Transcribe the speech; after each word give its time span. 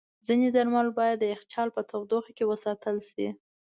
ځینې 0.27 0.47
درمل 0.55 0.87
باید 0.99 1.17
د 1.19 1.23
یخچال 1.33 1.67
په 1.75 1.81
تودوخه 1.89 2.31
کې 2.37 2.45
وساتل 2.51 2.97
شي. 3.09 3.27